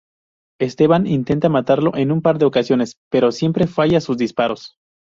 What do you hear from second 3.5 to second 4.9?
falla sus disparos.